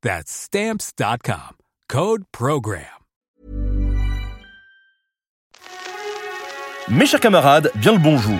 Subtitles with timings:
[0.00, 1.56] That's Stamps.com.
[1.88, 2.84] Code Program.
[6.88, 8.38] Mes chers camarades, bien le bonjour.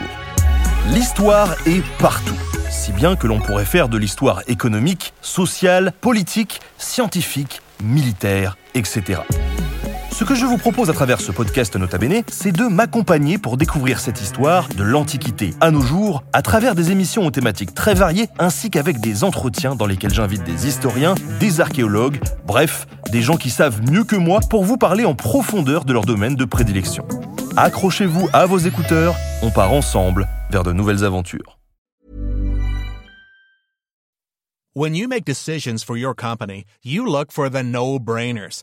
[0.95, 2.39] L'histoire est partout.
[2.71, 9.23] Si bien que l'on pourrait faire de l'histoire économique, sociale, politique, scientifique, militaire, etc.
[10.11, 13.57] Ce que je vous propose à travers ce podcast Nota Bene, c'est de m'accompagner pour
[13.57, 17.95] découvrir cette histoire de l'Antiquité à nos jours, à travers des émissions aux thématiques très
[17.95, 23.37] variées, ainsi qu'avec des entretiens dans lesquels j'invite des historiens, des archéologues, bref, des gens
[23.37, 27.07] qui savent mieux que moi pour vous parler en profondeur de leur domaine de prédilection.
[27.57, 31.59] Accrochez-vous à vos écouteurs, on part ensemble vers de nouvelles aventures.
[34.75, 38.63] When you make decisions for your company, you look for the no-brainers.